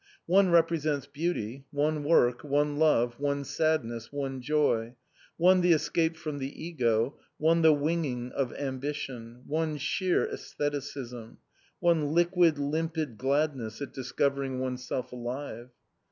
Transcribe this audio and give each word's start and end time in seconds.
One 0.25 0.49
represents 0.49 1.05
beauty, 1.05 1.63
one 1.69 2.03
work, 2.03 2.43
one 2.43 2.77
love, 2.77 3.19
one 3.19 3.43
sadness, 3.43 4.11
one 4.11 4.41
joy, 4.41 4.95
one 5.37 5.61
the 5.61 5.73
escape 5.73 6.17
from 6.17 6.39
the 6.39 6.65
ego, 6.65 7.19
one 7.37 7.61
the 7.61 7.71
winging 7.71 8.31
of 8.31 8.51
ambition, 8.53 9.43
one 9.45 9.77
sheer 9.77 10.25
æstheticism, 10.25 11.37
one 11.79 12.15
liquid, 12.15 12.57
limpid 12.57 13.19
gladness 13.19 13.79
at 13.79 13.93
discovering 13.93 14.59
oneself 14.59 15.11
alive. 15.11 15.69